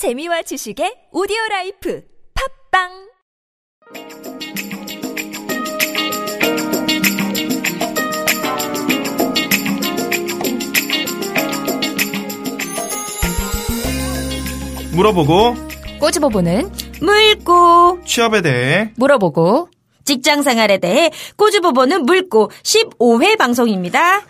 [0.00, 2.02] 재미와 지식의 오디오 라이프
[2.70, 2.88] 팝빵!
[14.94, 15.54] 물어보고
[16.00, 16.72] 꼬집어보는
[17.02, 18.02] 물고.
[18.06, 19.68] 취업에 대해 물어보고
[20.06, 22.50] 직장 생활에 대해 꼬집어보는 물고.
[22.62, 24.22] 15회 방송입니다.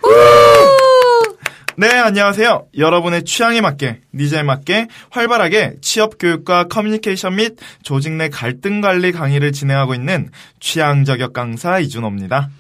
[1.76, 8.80] 네 안녕하세요 여러분의 취향에 맞게 니즈에 맞게 활발하게 취업 교육과 커뮤니케이션 및 조직 내 갈등
[8.80, 12.50] 관리 강의를 진행하고 있는 취향 저격 강사 이준호입니다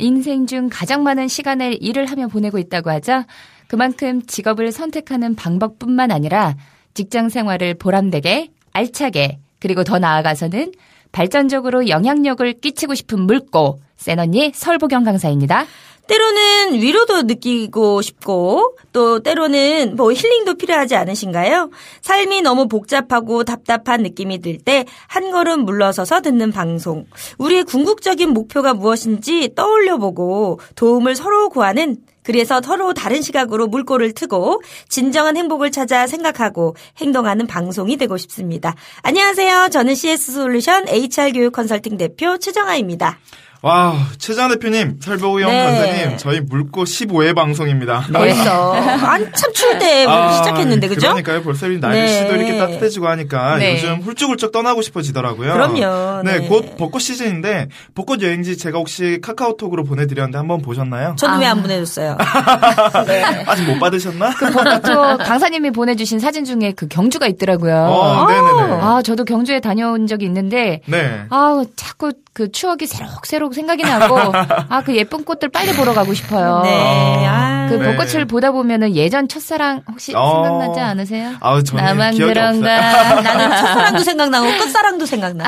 [0.00, 3.24] 인생 중 가장 많은 시간을 일을 하며 보내고 있다고 하죠.
[3.68, 6.56] 그만큼 직업을 선택하는 방법뿐만 아니라
[6.94, 10.72] 직장 생활을 보람되게, 알차게, 그리고 더 나아가서는
[11.12, 15.66] 발전적으로 영향력을 끼치고 싶은 물고, 센 언니 설보경 강사입니다.
[16.10, 21.70] 때로는 위로도 느끼고 싶고 또 때로는 뭐 힐링도 필요하지 않으신가요?
[22.02, 27.06] 삶이 너무 복잡하고 답답한 느낌이 들 때 한 걸음 물러서서 듣는 방송.
[27.38, 34.62] 우리의 궁극적인 목표가 무엇인지 떠올려 보고 도움을 서로 구하는 그래서 서로 다른 시각으로 물꼬를 트고
[34.88, 38.74] 진정한 행복을 찾아 생각하고 행동하는 방송이 되고 싶습니다.
[39.02, 39.68] 안녕하세요.
[39.70, 43.18] 저는 CS 솔루션 HR 교육 컨설팅 대표 최정아입니다.
[43.62, 45.64] 와 최장 대표님 설보경 네.
[45.64, 51.08] 강사님 저희 물고 15회 방송입니다 벌써 한참 추울 때 아, 시작했는데 그죠?
[51.08, 51.42] 그러니까요.
[51.42, 52.38] 벌써 이 날씨도 네.
[52.38, 53.74] 이렇게 따뜻해지고 하니까 네.
[53.74, 55.52] 요즘 훌쩍훌쩍 떠나고 싶어지더라고요.
[55.52, 56.22] 그럼요.
[56.22, 56.48] 네, 네.
[56.48, 61.16] 곧 벚꽃 시즌인데 벚꽃 여행지 제가 혹시 카카오톡으로 보내드렸는데 한번 보셨나요?
[61.18, 61.38] 저는 아.
[61.38, 62.16] 왜안 보내줬어요?
[63.46, 64.30] 아직 못 받으셨나?
[64.30, 67.74] 벚꽃 투어 강사님이 보내주신 사진 중에 그 경주가 있더라고요.
[67.76, 68.80] 어, 네네네.
[68.80, 71.24] 아, 저도 경주에 다녀온 적이 있는데, 네.
[71.28, 74.16] 아, 자꾸 그 추억이 새록새록 생각이 나고,
[74.68, 76.60] 아, 그 예쁜 꽃들 빨리 보러 가고 싶어요.
[76.62, 77.26] 네.
[77.26, 77.66] 아.
[77.68, 77.96] 그 네.
[77.96, 80.42] 벚꽃을 보다 보면은 예전 첫사랑 혹시 어.
[80.42, 81.34] 생각나지 않으세요?
[81.40, 83.20] 아우, 저는 나만 그런가.
[83.20, 85.44] 나는 첫사랑도 생각나고 끝사랑도 생각나.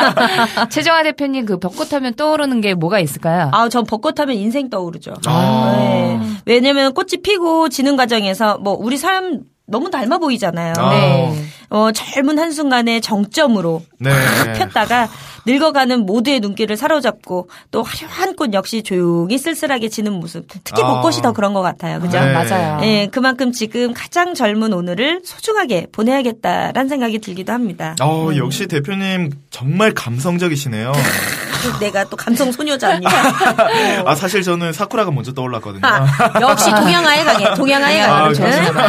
[0.70, 3.50] 최정화 대표님 그 벚꽃 하면 떠오르는 게 뭐가 있을까요?
[3.52, 5.14] 아, 전 벚꽃 하면 인생 떠오르죠.
[5.26, 5.74] 아.
[5.76, 6.20] 네.
[6.46, 10.72] 왜냐면 꽃이 피고 지는 과정에서 뭐 우리 사람 너무 닮아 보이잖아요.
[10.78, 10.90] 아.
[10.90, 11.44] 네.
[11.70, 14.10] 어, 젊은 한순간에 정점으로 네.
[14.54, 15.08] 폈다가
[15.46, 20.46] 늙어가는 모두의 눈길을 사로잡고 또 화려한 꽃 역시 조용히 쓸쓸하게 지는 모습.
[20.48, 20.94] 특히 아.
[20.94, 22.00] 벚꽃이 더 그런 것 같아요.
[22.00, 22.20] 그죠?
[22.20, 22.32] 네.
[22.32, 22.80] 맞아요.
[22.84, 27.96] 예, 그만큼 지금 가장 젊은 오늘을 소중하게 보내야겠다라는 생각이 들기도 합니다.
[28.00, 30.92] 어, 역시 대표님 정말 감성적이시네요.
[31.80, 33.10] 내가 또 감성 소녀자 아니야.
[34.06, 35.80] 아, 사실 저는 사쿠라가 먼저 떠올랐거든요.
[35.84, 36.06] 아,
[36.40, 37.54] 역시 동양아에 강해.
[37.54, 38.34] 동양아에 아, 강해.
[38.34, 38.82] 그렇습니다.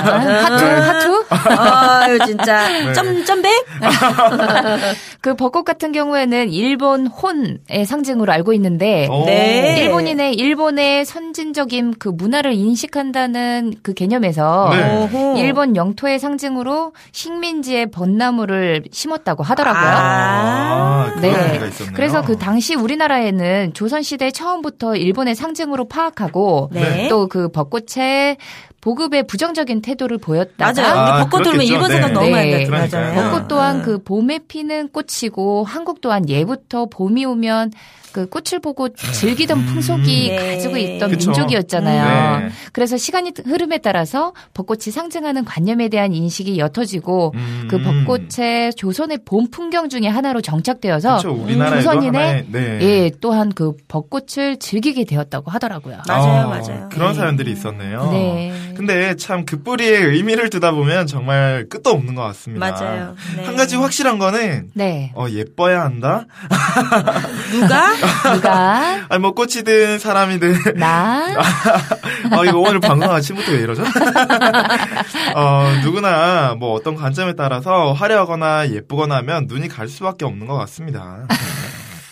[0.43, 1.25] 하투, 하투?
[1.57, 2.93] 아유 진짜 네.
[2.93, 3.51] 점 점백.
[5.21, 9.25] 그 벚꽃 같은 경우에는 일본 혼의 상징으로 알고 있는데, 오.
[9.25, 9.83] 네.
[9.83, 15.33] 일본인의 일본의 선진적인 그 문화를 인식한다는 그 개념에서 네.
[15.37, 19.83] 일본 영토의 상징으로 식민지의 벚나무를 심었다고 하더라고요.
[19.83, 21.59] 아, 그런 네.
[21.93, 27.07] 그래서 그 당시 우리나라에는 조선시대 처음부터 일본의 상징으로 파악하고 네.
[27.07, 28.37] 또그 벚꽃의
[28.81, 30.99] 보급에 부정적인 태도를 보였다가 맞아요.
[30.99, 31.73] 아, 벚꽃 그렇겠죠.
[31.73, 32.13] 일본 생각 네.
[32.13, 32.65] 너무 많이 네.
[32.65, 33.03] 그러니까요.
[33.03, 33.31] 맞아요.
[33.31, 33.81] 벚꽃 또한 아.
[33.83, 37.71] 그 봄에 피는 꽃이고 한국 또한 예부터 봄이 오면
[38.11, 40.55] 그 꽃을 보고 즐기던 풍속이 네.
[40.55, 41.31] 가지고 있던 그쵸.
[41.31, 42.39] 민족이었잖아요.
[42.39, 42.49] 네.
[42.73, 47.67] 그래서 시간이 흐름에 따라서 벚꽃이 상징하는 관념에 대한 인식이 옅어지고 음.
[47.69, 51.21] 그 벚꽃의 조선의 봄 풍경 중에 하나로 정착되어서.
[51.25, 52.79] 우리나라에도 조선인의 네.
[52.81, 55.99] 예 또한 그 벚꽃을 즐기게 되었다고 하더라고요.
[56.07, 56.89] 맞아요, 어, 맞아요.
[56.91, 57.19] 그런 네.
[57.19, 58.09] 사연들이 있었네요.
[58.11, 58.70] 네.
[58.75, 62.71] 근데 참 그 뿌리의 의미를 두다 보면 정말 끝도 없는 것 같습니다.
[62.71, 63.15] 맞아요.
[63.35, 63.43] 네.
[63.45, 65.11] 한 가지 확실한 거는 네.
[65.15, 66.25] 어, 예뻐야 한다.
[67.51, 67.91] 누가?
[68.33, 71.25] 누가 아니 뭐 꽃이든 사람이든 나
[72.37, 73.83] 어, 이거 오늘 방송 아침부터 왜 이러죠?
[75.35, 81.27] 어, 누구나 뭐 어떤 관점에 따라서 화려하거나 예쁘거나 하면 눈이 갈 수밖에 없는 것 같습니다.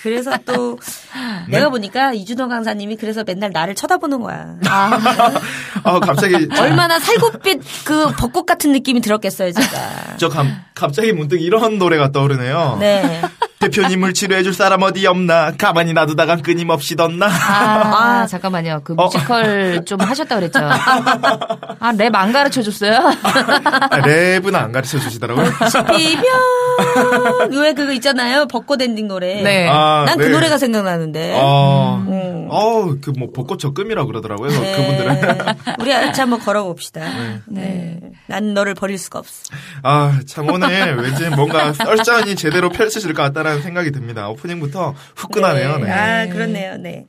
[0.01, 0.79] 그래서 또
[1.47, 1.57] 네?
[1.59, 4.55] 내가 보니까 이준호 강사님이 그래서 맨날 나를 쳐다보는 거야.
[5.83, 10.17] 어, 갑자기 얼마나 살구빛 그 벚꽃 같은 느낌이 들었겠어요, 제가.
[10.17, 12.77] 저 감, 갑자기 문득 이런 노래가 떠오르네요.
[12.79, 13.21] 네.
[13.59, 15.51] 대표님을 치료해줄 사람 어디 없나?
[15.57, 17.27] 가만히 놔두다간 끊임없이 덧나?
[17.27, 18.81] 아, 잠깐만요.
[18.85, 20.59] 그 뮤지컬 좀 하셨다 그랬죠.
[20.61, 22.95] 아, 랩 안 가르쳐 줬어요?
[23.23, 25.45] 아, 랩은 안 가르쳐 주시더라고요.
[25.97, 28.47] 비변 왜 그거 있잖아요.
[28.47, 29.41] 벚꽃 엔딩 노래.
[29.41, 29.67] 네.
[29.69, 30.29] 아, 난그 네.
[30.29, 31.37] 노래가 생각나는데.
[31.41, 32.47] 어, 음.
[32.49, 34.49] 어, 그뭐 벚꽃 적금이라고 그러더라고요.
[34.51, 34.75] 네.
[34.77, 35.45] 그분들은.
[35.79, 37.01] 우리 같이 한번 걸어봅시다.
[37.47, 37.99] 네.
[38.27, 39.43] 난 너를 버릴 수가 없어.
[39.83, 44.29] 아, 참 오늘 왠지 뭔가 썰전이 제대로 펼쳐질 것 같다는 않을까라는 생각이 듭니다.
[44.29, 45.77] 오프닝부터 후끈하네요.
[45.79, 45.91] 네.
[45.91, 46.77] 아, 그렇네요.
[46.77, 47.07] 네.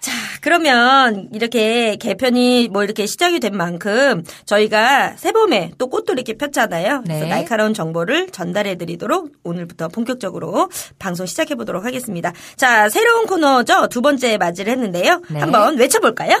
[0.00, 7.02] 자, 그러면 이렇게 개편이 뭐 이렇게 시작이 된 만큼 저희가 새봄에 또 꽃도 이렇게 폈잖아요.
[7.04, 7.28] 그래서 네.
[7.28, 12.32] 날카로운 정보를 전달해 드리도록 오늘부터 본격적으로 방송 시작해 보도록 하겠습니다.
[12.56, 13.88] 자, 새로운 코너죠.
[13.88, 15.20] 두 번째 맞이를 했는데요.
[15.28, 15.40] 네.
[15.40, 16.40] 한번 외쳐볼까요?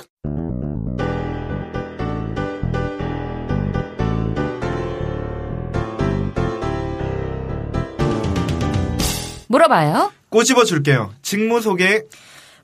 [9.50, 10.12] 물어봐요.
[10.28, 11.12] 꼬집어 줄게요.
[11.22, 12.04] 직무 소개.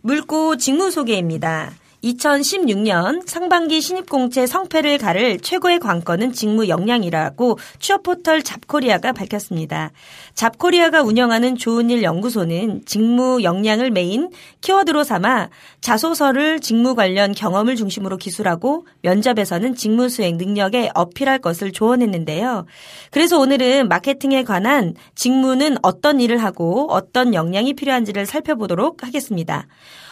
[0.03, 1.73] 물고 직무 소개입니다.
[2.07, 9.91] 2016년 상반기 신입공채 성패를 가를 최고의 관건은 직무 역량이라고 취업 포털 잡코리아가 밝혔습니다.
[10.35, 14.31] 잡코리아가 운영하는 좋은 일 연구소는 직무 역량을 메인
[14.61, 15.49] 키워드로 삼아
[15.81, 22.67] 자소서를 직무 관련 경험을 중심으로 기술하고 면접에서는 직무 수행 능력에 어필할 것을 조언했는데요.
[23.11, 29.67] 그래서 오늘은 마케팅에 관한 직무는 어떤 일을 하고 어떤 역량이 필요한지를 살펴보도록 하겠습니다.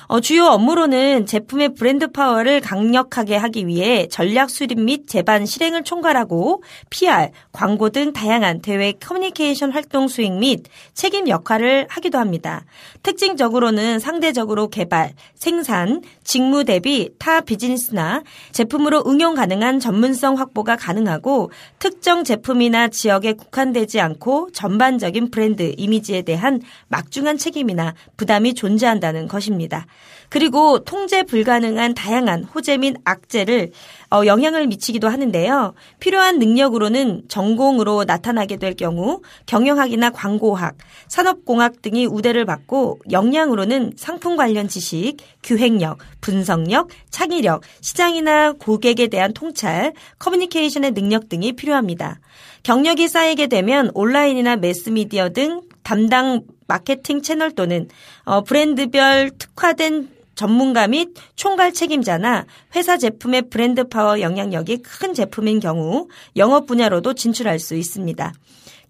[0.06, 6.62] 어, 주요 업무로는 제품의 브랜드 파워를 강력하게 하기 위해 전략 수립 및 제반 실행을 총괄하고
[6.90, 12.64] PR, 광고 등 다양한 대외 커뮤니케이션 활동 수행 및 책임 역할을 하기도 합니다.
[13.02, 18.22] 특징적으로는 상대적으로 개발, 생산, 직무 대비 타 비즈니스나
[18.52, 26.60] 제품으로 응용 가능한 전문성 확보가 가능하고 특정 제품이나 지역에 국한되지 않고 전반적인 브랜드 이미지에 대한
[26.88, 29.86] 막중한 책임이나 부담이 존재한다는 것입니다.
[30.28, 33.70] 그리고 통제 불가능한 다양한 호재 및 악재를
[34.10, 35.74] 어, 영향을 미치기도 하는데요.
[36.00, 40.76] 필요한 능력으로는 전공으로 나타나게 될 경우 경영학이나 광고학,
[41.08, 49.92] 산업공학 등이 우대를 받고 역량으로는 상품 관련 지식, 기획력, 분석력, 창의력, 시장이나 고객에 대한 통찰,
[50.18, 52.18] 커뮤니케이션의 능력 등이 필요합니다.
[52.64, 57.88] 경력이 쌓이게 되면 온라인이나 매스미디어 등 담당 마케팅 채널 또는
[58.24, 66.08] 어, 브랜드별 특화된 전문가 및 총괄 책임자나 회사 제품의 브랜드 파워 영향력이 큰 제품인 경우
[66.36, 68.32] 영업 분야로도 진출할 수 있습니다.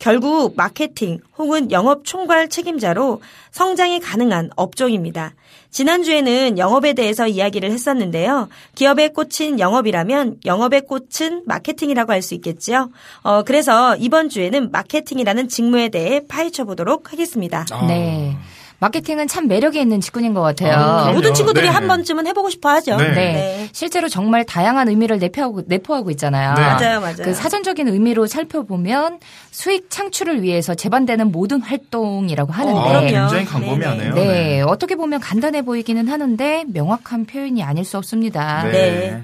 [0.04, 3.22] 결국 마케팅 혹은 영업 총괄 책임자로
[3.52, 5.32] 성장이 가능한 업종입니다.
[5.70, 8.50] 지난주에는 영업에 대해서 이야기를 했었는데요.
[8.74, 12.90] 기업의 꽃인 영업이라면 영업의 꽃은 마케팅이라고 할 수 있겠죠.
[13.22, 17.64] 어, 그래서 이번 주에는 마케팅이라는 직무에 대해 파헤쳐 보도록 하겠습니다.
[17.70, 17.86] 아.
[17.86, 18.36] 네.
[18.78, 20.74] 마케팅은 참 매력이 있는 직군인 것 같아요.
[20.74, 21.12] 아.
[21.12, 21.72] 모든 친구들이 네.
[21.72, 22.96] 한 번쯤은 해보고 싶어 하죠.
[22.96, 23.12] 네.
[23.12, 23.68] 네.
[23.72, 26.54] 실제로 정말 다양한 의미를 내포하고, 내포하고 있잖아요.
[26.54, 26.60] 네.
[26.60, 27.16] 맞아요, 맞아요.
[27.22, 32.78] 그 사전적인 의미로 살펴보면 수익 창출을 위해서 제반되는 모든 활동이라고 하는데.
[32.78, 33.06] 어, 아, 그럼요.
[33.06, 34.14] 굉장히 광범위하네요.
[34.14, 38.64] 네, 어떻게 보면 간단해 보이기는 하는데 명확한 표현이 아닐 수 없습니다.
[38.64, 39.22] 네.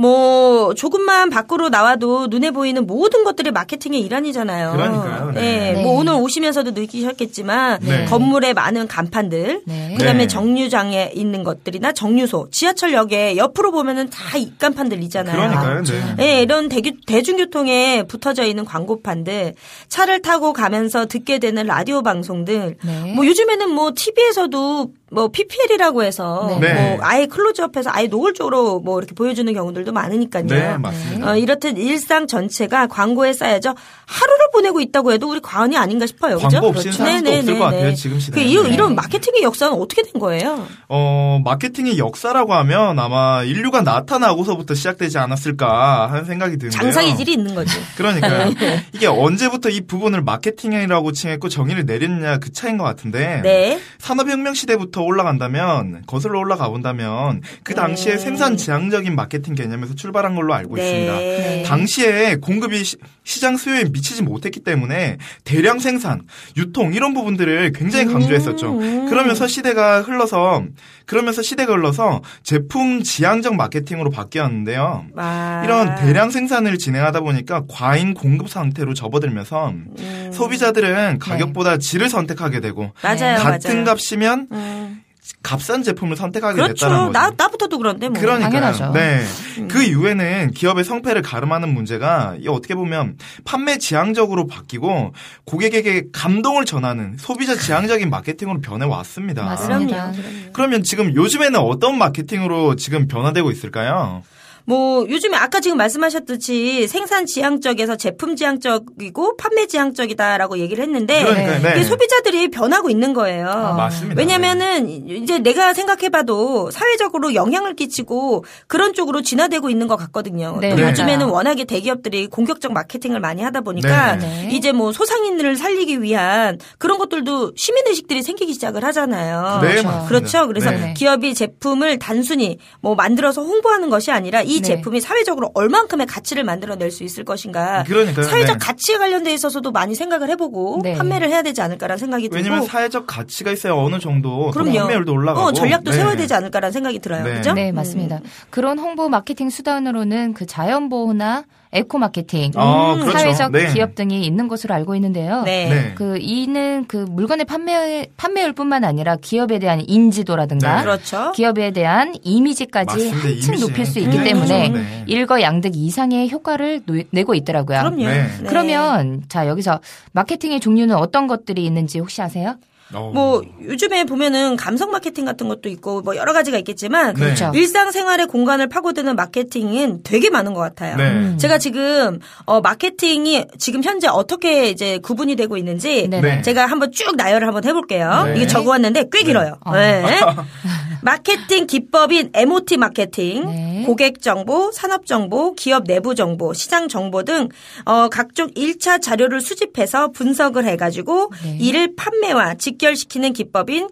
[0.00, 0.06] 네.
[0.06, 4.72] 뭐 조금만 밖으로 나와도 눈에 보이는 모든 것들이 마케팅의 일환이잖아요.
[4.72, 5.40] 그러니까요, 네.
[5.40, 5.82] 예, 네.
[5.82, 8.04] 뭐 오늘 오시면서도 느끼셨겠지만 네.
[8.06, 9.94] 건물에 많은 간판들, 네.
[9.98, 10.26] 그다음에 네.
[10.26, 15.36] 정류장에 있는 것들이나 정류소, 지하철역에 옆으로 보면은 다 입간판들 있잖아요.
[15.36, 15.82] 그러니까요.
[16.16, 16.36] 네.
[16.38, 19.54] 예, 이런 대규, 대중교통에 붙어져 있는 광고판들,
[19.88, 23.12] 차를 타고 가면서 듣게 되는 라디오 방송들, 네.
[23.14, 26.72] 뭐 요즘에는 뭐 TV에서도 뭐 PPL이라고 해서 네.
[26.72, 30.46] 뭐 아예 클로즈업해서 아예 노골적으로 뭐 이렇게 보여주는 경우들도 많으니까요.
[30.46, 31.30] 네, 맞습니다.
[31.30, 33.74] 어, 이렇듯 일상 전체가 광고에 쌓여져
[34.06, 36.36] 하루를 보내고 있다고 해도 우리 과언이 아닌가 싶어요.
[36.36, 36.48] 그죠?
[36.48, 38.44] 광고 없이는 살 수도 없을 것 같아요, 지금 시대에.
[38.44, 38.74] 그 이런, 네.
[38.74, 40.66] 이런 마케팅의 역사는 어떻게 된 거예요?
[40.88, 46.80] 어, 마케팅의 역사라고 하면 아마 인류가 나타나고서부터 시작되지 않았을까 하는 생각이 드는데요.
[46.80, 47.76] 장사의 질이 있는 거지.
[47.96, 48.52] 그러니까요.
[48.94, 53.80] 이게 언제부터 이 부분을 마케팅이라고 칭했고 정의를 내렸냐 그 차이인 것 같은데 네.
[53.98, 58.18] 산업혁명 시대부터 올라간다면 거슬러 올라가 본다면 그 당시에 네.
[58.18, 61.16] 생산 지향적인 마케팅 개념에서 출발한 걸로 알고 있습니다.
[61.16, 61.62] 네.
[61.66, 66.22] 당시에 공급이 시- 시장 수요에 미치지 못했기 때문에 대량 생산,
[66.56, 68.78] 유통 이런 부분들을 굉장히 강조했었죠.
[68.78, 69.08] 음.
[69.08, 70.64] 그러면서 시대가 흘러서
[71.10, 75.06] 그러면서 시대가 흘러서 제품 지향적 마케팅으로 바뀌었는데요.
[75.16, 75.60] 아.
[75.64, 80.30] 이런 대량 생산을 진행하다 보니까 과잉 공급 상태로 접어들면서 음.
[80.32, 83.84] 소비자들은 가격보다 질을 선택하게 되고 맞아요, 같은 맞아요.
[83.86, 85.02] 값이면 음.
[85.42, 86.88] 값싼 제품을 선택하게 됐다는 그렇죠.
[86.88, 87.12] 거죠.
[87.12, 88.20] 나, 나부터도 그런데 뭐.
[88.20, 88.50] 그러니까요.
[88.50, 88.92] 당연하죠.
[88.92, 89.24] 네.
[89.58, 89.68] 음.
[89.68, 97.16] 그 이후에는 기업의 성패를 가름하는 문제가 이 어떻게 보면 판매 지향적으로 바뀌고 고객에게 감동을 전하는
[97.18, 99.44] 소비자 지향적인 마케팅으로 변해 왔습니다.
[99.44, 100.12] 맞습니다.
[100.52, 104.22] 그러면 지금 요즘에는 어떤 마케팅으로 지금 변화되고 있을까요?
[104.64, 111.70] 뭐 요즘에 아까 지금 말씀하셨듯이 생산 지향적에서 제품 지향적이고 판매 지향적이다라고 얘기를 했는데 그러니까요, 네.
[111.76, 113.46] 이게 소비자들이 변하고 있는 거예요.
[113.76, 114.18] 맞습니다.
[114.18, 120.58] 왜냐면은 이제 내가 생각해봐도 사회적으로 영향을 끼치고 그런 쪽으로 진화되고 있는 것 같거든요.
[120.60, 120.70] 네.
[120.70, 124.48] 요즘에는 워낙에 대기업들이 공격적 마케팅을 많이 하다 보니까 네.
[124.52, 129.60] 이제 뭐 소상인들을 살리기 위한 그런 것들도 시민 의식들이 생기기 시작을 하잖아요.
[129.62, 130.06] 네, 그렇죠.
[130.06, 130.46] 그렇죠.
[130.46, 130.94] 그래서 네.
[130.94, 134.62] 기업이 제품을 단순히 뭐 만들어서 홍보하는 것이 아니라 이 네.
[134.62, 137.84] 제품이 사회적으로 얼만큼의 가치를 만들어낼 수 있을 것인가.
[137.84, 138.26] 그러니까요.
[138.26, 138.66] 사회적 네.
[138.66, 140.94] 가치에 관련돼 있어서도 많이 생각을 해보고 네.
[140.94, 142.36] 판매를 해야 되지 않을까라는 생각이 들고.
[142.36, 144.78] 왜냐면 사회적 가치가 있어야 어느 정도 또 그럼요.
[144.78, 145.96] 판매율도 올라가고 어, 전략도 네.
[145.96, 147.24] 세워야 되지 않을까라는 생각이 들어요.
[147.24, 147.34] 네.
[147.34, 147.52] 그죠?
[147.52, 148.20] 네, 맞습니다.
[148.50, 153.12] 그런 홍보 마케팅 수단으로는 그 자연 보호나 에코 마케팅, 아, 그렇죠.
[153.16, 153.72] 사회적 네.
[153.72, 155.42] 기업 등이 있는 것으로 알고 있는데요.
[155.42, 155.68] 네.
[155.68, 155.92] 네.
[155.94, 160.82] 그 이는 그 물건의 판매 판매율뿐만 아니라 기업에 대한 인지도라든가 네.
[160.82, 161.30] 그렇죠.
[161.32, 163.16] 기업에 대한 이미지까지 맞습니다.
[163.18, 163.60] 한층 이미지.
[163.64, 164.68] 높일 수 있기 굉장히 때문에.
[164.70, 165.04] 네.
[165.06, 167.78] 일거양득 이상의 효과를 노- 내고 있더라고요.
[167.78, 168.04] 그럼요.
[168.48, 169.80] 그러면 자 여기서
[170.12, 172.56] 마케팅의 종류는 어떤 것들이 있는지 혹시 아세요?
[172.92, 173.10] 어.
[173.12, 177.20] 뭐 요즘에 보면은 감성 마케팅 같은 것도 있고 뭐 여러 가지가 있겠지만 네.
[177.20, 177.52] 그렇죠.
[177.54, 180.96] 일상생활의 공간을 파고드는 마케팅은 되게 많은 것 같아요.
[180.96, 181.10] 네.
[181.10, 181.38] 음.
[181.38, 186.20] 제가 지금 어 마케팅이 지금 현재 어떻게 이제 구분이 되고 있는지 네네.
[186.20, 186.42] 네.
[186.42, 188.24] 제가 한번 쭉 나열을 한번 해볼게요.
[188.26, 188.36] 네.
[188.36, 189.56] 이게 적어왔는데 꽤 길어요.
[189.64, 189.72] 어.
[189.74, 190.04] 네.
[191.02, 193.82] 마케팅 기법인 MOT 마케팅, 네.
[193.86, 197.48] 고객 정보, 산업 정보, 기업 내부 정보, 시장 정보 등
[197.84, 201.58] 어, 각종 1차 자료를 수집해서 분석을 해가지고 네.
[201.60, 203.88] 이를 판매와 직결시키는 기법인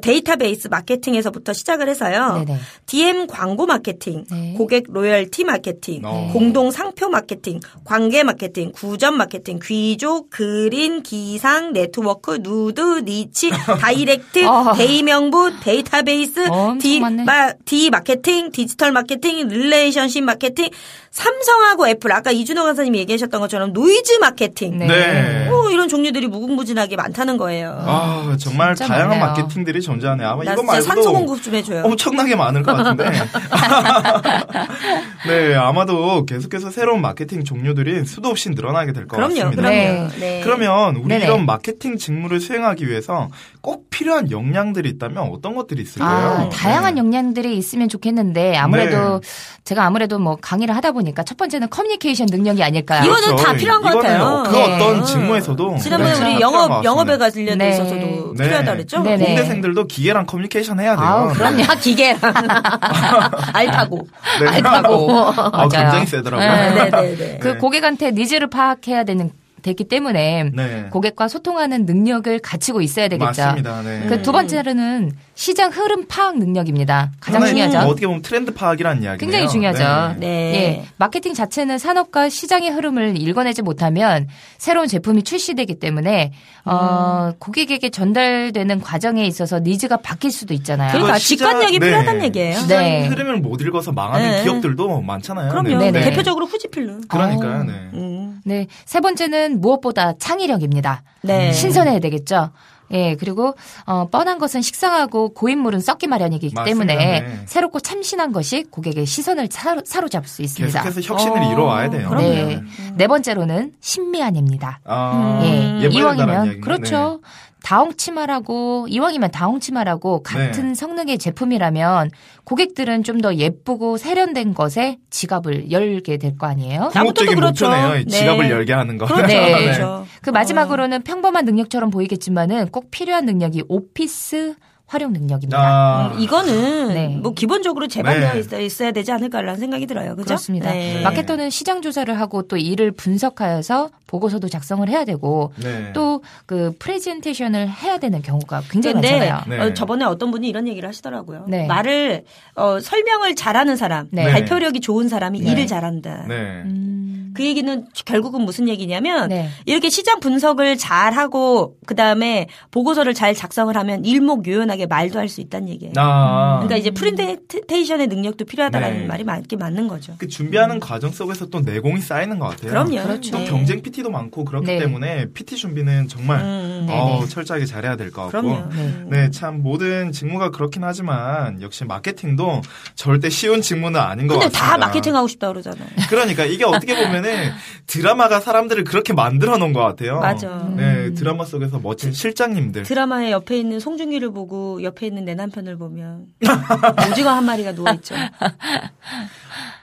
[0.00, 2.44] 데이터베이스 마케팅에서부터 시작을 해서요.
[2.46, 2.58] 네네.
[2.86, 4.54] DM 광고 마케팅, 네.
[4.56, 6.30] 고객 로열티 마케팅, 어.
[6.32, 13.50] 공동 상표 마케팅, 관계 마케팅, 구전 마케팅, 귀족, 그린, 기상, 네트워크, 누드, 니치,
[13.80, 14.74] 다이렉트, 어.
[14.76, 17.00] 데이 명부, 데이터베이스, 엄청 디.
[17.00, 20.68] 마, 디 마케팅, 디지털 마케팅, relationship 마케팅,
[21.10, 24.78] 삼성하고 애플 아까 이준호 강사님이 얘기하셨던 것처럼 노이즈 마케팅.
[24.78, 24.86] 네.
[24.86, 25.48] 네.
[25.50, 27.76] 어, 이런 종류들이 무궁무진하게 많다는 거예요.
[27.80, 29.26] 아 정말 다양한 많네요.
[29.26, 30.28] 마케팅들이 존재하네요.
[30.28, 31.82] 아마 나 이거 말고도 산소 공급 좀 해줘요.
[31.84, 33.10] 엄청나게 많을 것 같은데.
[35.26, 39.50] 네, 아마도 계속해서 새로운 마케팅 종류들이 수도 없이 늘어나게 될 것 같습니다.
[39.50, 39.68] 그럼요.
[39.70, 40.08] 네.
[40.18, 40.40] 네.
[40.44, 41.24] 그러면 우리 네네.
[41.24, 43.28] 이런 마케팅 직무를 수행하기 위해서
[43.60, 46.25] 꼭 필요한 역량들이 있다면 어떤 것들이 있을까요?
[46.25, 49.20] 아, 다양한 역량들이 있으면 좋겠는데 아무래도
[49.64, 53.04] 제가 아무래도 뭐 강의를 하다 보니까 첫 번째는 커뮤니케이션 능력이 아닐까.
[53.04, 54.44] 이거는 다 필요한 것 같아요.
[54.46, 54.74] 그 네.
[54.74, 56.84] 어떤 직무에서도 지난번에 네, 우리 영업.
[56.84, 57.70] 영업에 관련돼 네.
[57.70, 58.44] 있어서도 네.
[58.44, 59.02] 필요하다 그랬죠.
[59.02, 59.24] 네네.
[59.24, 61.06] 공대생들도 기계랑 커뮤니케이션 해야 돼요.
[61.06, 61.62] 아우, 그럼요.
[61.64, 62.20] 아, 기계랑
[63.52, 64.08] 알파고.
[64.40, 64.46] 네.
[64.48, 65.10] 알파고.
[65.36, 65.68] 아.
[65.68, 66.48] 굉장히 세더라고요.
[66.48, 66.90] 네.
[66.90, 67.38] 네네 네.
[67.42, 69.30] 그 고객한테 needs를 파악해야 되는
[69.66, 70.86] 되기 때문에 네.
[70.92, 73.42] 고객과 소통하는 능력을 갖추고 있어야 되겠죠.
[73.42, 73.82] 맞습니다.
[73.82, 74.06] 네.
[74.08, 77.10] 그 두 번째로는 시장 흐름 파악 능력입니다.
[77.20, 77.78] 가장 중요하죠.
[77.80, 79.18] 어떻게 보면 트렌드 파악이라는 이야기예요.
[79.18, 80.18] 굉장히 중요하죠.
[80.20, 80.26] 네.
[80.54, 86.32] 예, 마케팅 자체는 산업과 시장의 흐름을 읽어내지 못하면 새로운 제품이 출시되기 때문에
[86.64, 90.92] 어, 고객에게 전달되는 과정에 있어서 니즈가 바뀔 수도 있잖아요.
[90.92, 92.56] 그러니까 시장- 직관력이 필요하다는 얘기예요.
[92.56, 93.06] 시장 네.
[93.08, 94.42] 흐름을 못 읽어서 망하는 네.
[94.44, 95.50] 기업들도 많잖아요.
[95.50, 95.76] 그럼요.
[95.78, 96.00] 네네.
[96.02, 97.08] 대표적으로 후지필름.
[97.08, 97.60] 그러니까요.
[97.60, 97.64] 어.
[97.64, 97.72] 네.
[97.94, 98.40] 음.
[98.44, 101.02] 네, 세 번째는 무엇보다 창의력입니다.
[101.22, 101.52] 네.
[101.52, 102.50] 신선해야 되겠죠.
[102.92, 106.64] 예, 그리고 어, 뻔한 것은 식상하고 고인물은 썩기 마련이기 맞습니다.
[106.64, 107.40] 때문에 네.
[107.46, 110.82] 새롭고 참신한 것이 고객의 시선을 사로, 사로잡을 수 있습니다.
[110.82, 112.08] 계속해서 혁신을 어, 이뤄와야 돼요.
[112.08, 112.28] 그럼요.
[112.28, 112.62] 네.
[112.94, 114.80] 네 번째로는 신미안입니다.
[114.84, 116.60] 아, 예, 이왕이면.
[116.60, 117.20] 그렇죠.
[117.66, 120.74] 다홍치마라고 이왕이면 다홍치마라고 같은 네.
[120.74, 122.10] 성능의 제품이라면
[122.44, 126.90] 고객들은 좀 더 예쁘고 세련된 것에 지갑을 열게 될 거 아니에요?
[126.92, 127.00] 네.
[127.00, 127.64] 궁극적인 그렇죠.
[127.70, 128.00] 목표네요.
[128.00, 128.50] 이 지갑을 네.
[128.50, 129.06] 열게 하는 거.
[129.06, 129.26] 그렇죠.
[129.26, 129.52] 네.
[129.64, 130.06] 그렇죠.
[130.20, 134.54] 그 마지막으로는 평범한 능력처럼 보이겠지만은 꼭 필요한 능력이 오피스
[134.86, 135.58] 활용 능력입니다.
[135.58, 137.08] 아, 음, 이거는 네.
[137.20, 138.38] 뭐 기본적으로 제반되어 네.
[138.38, 140.14] 있어, 있어야 되지 않을까라는 생각이 들어요.
[140.14, 140.26] 그죠?
[140.26, 140.70] 그렇습니다.
[140.72, 141.02] 네.
[141.02, 145.92] 마케터는 시장 조사를 하고 또 이를 분석하여서 보고서도 작성을 해야 되고 네.
[145.92, 149.42] 또그 프레젠테이션을 해야 되는 경우가 굉장히 근데 많잖아요.
[149.48, 149.58] 네.
[149.58, 151.46] 어, 저번에 어떤 분이 이런 얘기를 하시더라고요.
[151.48, 151.66] 네.
[151.66, 152.24] 말을
[152.54, 154.30] 어, 설명을 잘하는 사람, 네.
[154.30, 155.50] 발표력이 좋은 사람이 네.
[155.50, 156.26] 일을 잘한다.
[156.28, 156.34] 네.
[156.64, 157.05] 음,
[157.36, 159.48] 그 얘기는 결국은 무슨 얘기냐면 네.
[159.66, 165.40] 이렇게 시장 분석을 잘 하고 그 다음에 보고서를 잘 작성을 하면 일목요연하게 말도 할 수
[165.40, 165.92] 있다는 얘기예요.
[165.96, 169.06] 아, 그러니까 이제 프레젠테이션의 능력도 필요하다라는 네.
[169.06, 170.14] 말이 맞긴 맞는 거죠.
[170.18, 172.70] 그 준비하는 과정 속에서 또 내공이 쌓이는 것 같아요.
[172.70, 173.02] 그럼요.
[173.02, 173.32] 그렇죠.
[173.32, 173.44] 또 네.
[173.46, 174.78] 경쟁 PT도 많고 그렇기 네.
[174.78, 177.24] 때문에 PT 준비는 정말 음, 어.
[177.28, 178.48] 철저하게 잘해야 될 것 같고.
[178.48, 179.04] 네.
[179.10, 182.62] 네, 참 모든 직무가 그렇긴 하지만 역시 마케팅도
[182.94, 184.70] 절대 쉬운 직무는 아닌 것 근데 같습니다.
[184.70, 185.88] 다 마케팅 하고 싶다 그러잖아요.
[186.08, 187.52] 그러니까 이게 어떻게 보면 은
[187.86, 190.20] 드라마가 사람들을 그렇게 만들어 놓은 것 같아요.
[190.20, 190.68] 맞아.
[190.76, 192.82] 네, 드라마 속에서 멋진 실장님들.
[192.84, 196.26] 드라마의 옆에 있는 송중기를 보고 옆에 있는 내 남편을 보면
[197.10, 198.14] 오징어 한 마리가 누워 있죠.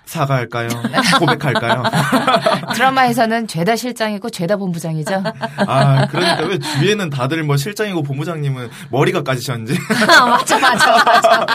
[0.06, 0.68] 사과할까요?
[1.18, 1.84] 고백할까요?
[2.76, 5.24] 드라마에서는 죄다 실장이고 죄다 본부장이죠.
[5.66, 9.76] 아, 그러니까 왜 주위에는 다들 뭐 실장이고 본부장님은 머리가 까지셨는지.
[10.08, 11.46] 아, 맞아, 맞아, 맞아.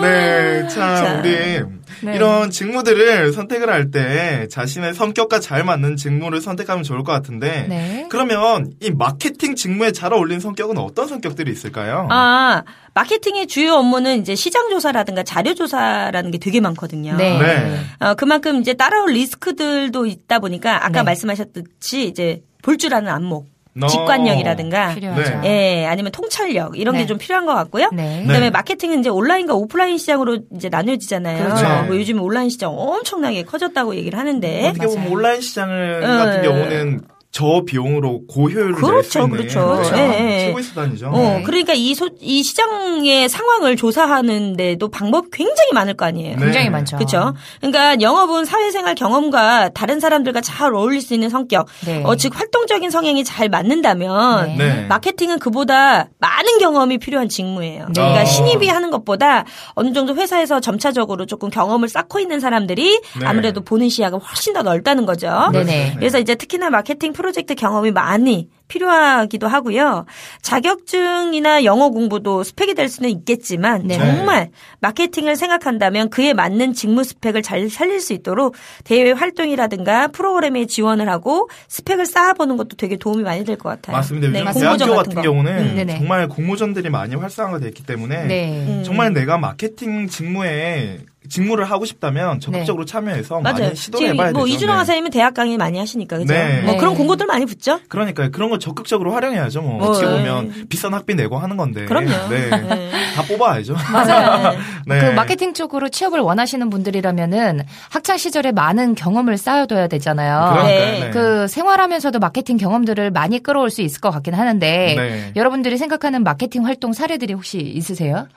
[0.00, 1.18] 네, 참, 자.
[1.18, 1.62] 우리
[2.02, 2.14] 네.
[2.16, 7.66] 이런 직무들을 선택을 할 때 자신의 성격과 잘 맞는 직무를 선택하면 좋을 것 같은데.
[7.68, 8.06] 네.
[8.10, 12.08] 그러면 이 마케팅 직무에 잘 어울리는 성격은 어떤 성격들이 있을까요?
[12.10, 12.62] 아,
[12.94, 17.16] 마케팅의 주요 업무는 이제 시장 조사라든가 자료 조사라는 게 되게 많거든요.
[17.16, 17.38] 네.
[17.38, 17.80] 네.
[18.00, 21.02] 어, 그만큼 이제 따라올 리스크들도 있다 보니까 아까 네.
[21.02, 23.53] 말씀하셨듯이 이제 볼 줄 아는 안목, 어.
[23.88, 25.40] 직관력이라든가 필요하죠.
[25.40, 25.82] 네.
[25.82, 27.00] 예, 아니면 통찰력 이런 네.
[27.02, 27.90] 게좀 필요한 것 같고요.
[27.92, 28.22] 네.
[28.22, 28.50] 그다음에 네.
[28.50, 31.44] 마케팅은 이제 온라인과 오프라인 시장으로 이제 나뉘어지잖아요.
[31.44, 31.68] 그렇죠.
[31.68, 31.82] 네.
[31.82, 35.08] 뭐 요즘 온라인 시장 엄청나게 커졌다고 얘기를 하는데 어떻게 보면.
[35.08, 36.06] 온라인 시장을 네.
[36.06, 37.00] 같은 경우는
[37.34, 39.66] 저 비용으로 고효율을 낼수 그렇죠, 있는 그렇죠.
[39.66, 39.96] 그렇죠.
[39.96, 40.38] 예, 예.
[40.46, 41.08] 최고의 수단이죠.
[41.08, 41.42] 어, 네.
[41.42, 46.36] 그러니까 이, 소, 이 시장의 상황을 조사하는데도 방법 굉장히 많을 거 아니에요.
[46.36, 46.44] 네.
[46.44, 46.96] 굉장히 많죠.
[46.96, 47.34] 그렇죠.
[47.60, 52.04] 그러니까 영업은 사회생활 경험과 다른 사람들과 잘 어울릴 수 있는 성격, 네.
[52.04, 54.56] 어, 즉 활동적인 성향이 잘 맞는다면 네.
[54.56, 54.86] 네.
[54.86, 57.86] 마케팅은 그보다 많은 경험이 필요한 직무예요.
[57.86, 57.92] 네.
[57.94, 58.24] 그러니까 어.
[58.26, 63.26] 신입이 하는 것보다 어느 정도 회사에서 점차적으로 조금 경험을 쌓고 있는 사람들이 네.
[63.26, 65.50] 아무래도 보는 시야가 훨씬 더 넓다는 거죠.
[65.52, 65.94] 네네.
[65.96, 70.06] 그래서 이제 특히나 마케팅 프로 젝트 경험이 많이 필요하기도 하고요.
[70.40, 73.98] 자격증이나 영어 공부도 스펙이 될 수는 있겠지만 네.
[73.98, 74.50] 정말
[74.80, 78.54] 마케팅을 생각한다면 그에 맞는 직무 스펙을 잘 살릴 수 있도록
[78.84, 83.96] 대외 활동이라든가 프로그램에 지원을 하고 스펙을 쌓아보는 것도 되게 도움이 많이 될 것 같아요.
[83.96, 84.28] 맞습니다.
[84.28, 85.22] 네, 대학교 같은 거.
[85.22, 85.86] 경우는 음.
[85.98, 88.64] 정말 공모전들이 많이 활성화가 됐기 때문에 네.
[88.66, 88.82] 음.
[88.84, 93.64] 정말 내가 마케팅 직무에 직무를 하고 싶다면 적극적으로 참여해서 맞아요.
[93.64, 94.54] 많이 시도를 지금 해봐야 뭐 되죠.
[94.56, 94.76] 이준호 네.
[94.76, 96.32] 강사님은 대학 강의 많이 하시니까 그죠?
[96.32, 96.60] 네.
[96.62, 96.78] 뭐 네.
[96.78, 97.80] 그런 공고들 많이 붙죠?
[97.88, 99.62] 그러니까 그런 거 적극적으로 활용해야죠.
[99.62, 100.12] 뭐 어, 어떻게 네.
[100.18, 101.86] 보면 비싼 학비 내고 하는 건데.
[101.86, 102.28] 그럼요.
[102.28, 102.50] 네.
[102.50, 102.90] 네.
[103.14, 103.74] 다 뽑아야죠.
[103.92, 104.58] 맞아요.
[104.86, 105.00] 네.
[105.00, 110.52] 그 마케팅 쪽으로 취업을 원하시는 분들이라면은 학창 시절에 많은 경험을 쌓아둬야 되잖아요.
[110.52, 110.66] 그러니까요.
[110.66, 111.00] 네.
[111.00, 111.10] 네.
[111.10, 115.32] 그 생활하면서도 마케팅 경험들을 많이 끌어올 수 있을 것 같긴 하는데 네.
[115.36, 118.28] 여러분들이 생각하는 마케팅 활동 사례들이 혹시 있으세요?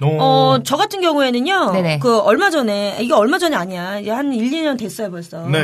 [0.00, 1.72] 어, 저 같은 경우에는요.
[1.72, 1.98] 네네.
[1.98, 3.98] 그 얼마 전에 이게 얼마 전이 아니야.
[3.98, 5.46] 이제 한 1, 2년 됐어요, 벌써.
[5.46, 5.60] 네.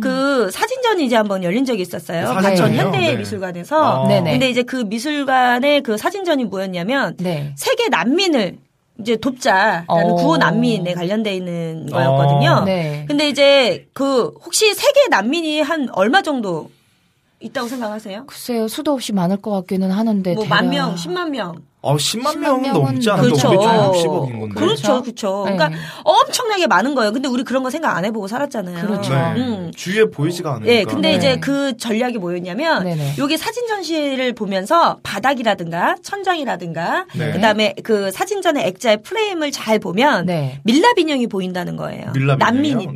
[0.00, 2.26] 그 사진전이 이제 한번 열린 적이 있었어요.
[2.26, 2.78] 과천 네.
[2.78, 4.04] 현대미술관에서.
[4.04, 4.08] 아.
[4.08, 4.32] 네네.
[4.32, 7.52] 근데 이제 그 미술관의 그 사진전이 뭐였냐면 네.
[7.56, 8.56] 세계 난민을
[9.00, 10.14] 이제 돕자라는 어.
[10.14, 12.50] 구호 난민에 관련돼 있는 거였거든요.
[12.50, 12.64] 어.
[12.64, 13.04] 네.
[13.08, 16.70] 근데 이제 그 혹시 세계 난민이 한 얼마 정도
[17.40, 18.24] 있다고 생각하세요?
[18.26, 20.34] 글쎄요, 수도 없이 많을 것 같기는 하는데.
[20.34, 21.56] 뭐 대략- 만 명, 10만 명.
[21.84, 23.48] 어, 10만 10만 명은 넘지 않아도 그렇죠.
[23.48, 24.54] 우리 좀 60억인 건데.
[24.54, 25.42] 그렇죠, 그렇죠.
[25.42, 25.76] 그러니까 네.
[26.02, 27.12] 엄청나게 많은 거예요.
[27.12, 28.86] 근데 우리 그런 거 생각 안 해보고 살았잖아요.
[28.86, 29.12] 그렇죠.
[29.12, 29.34] 네.
[29.36, 29.72] 음.
[29.76, 30.72] 주위에 보이지가 않으니까.
[30.72, 31.16] 예, 근데 네.
[31.16, 33.14] 이제 그 전략이 뭐였냐면 네네.
[33.18, 37.32] 여기 사진 전시를 보면서 바닥이라든가 천장이라든가 네.
[37.32, 40.60] 그다음에 그 사진 전의 액자의 프레임을 잘 보면 네.
[40.64, 42.12] 밀랍 인형이 보인다는 거예요.
[42.14, 42.36] 네.